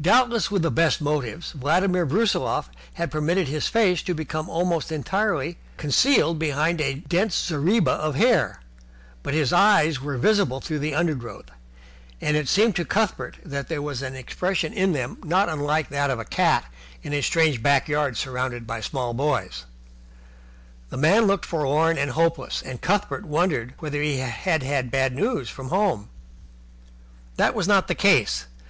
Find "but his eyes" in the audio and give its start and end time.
9.22-10.00